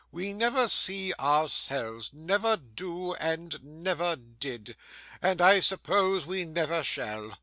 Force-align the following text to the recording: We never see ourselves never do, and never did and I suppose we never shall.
We 0.11 0.33
never 0.33 0.67
see 0.67 1.13
ourselves 1.19 2.09
never 2.11 2.57
do, 2.57 3.13
and 3.13 3.63
never 3.63 4.15
did 4.15 4.75
and 5.21 5.39
I 5.39 5.59
suppose 5.59 6.25
we 6.25 6.43
never 6.43 6.83
shall. 6.83 7.37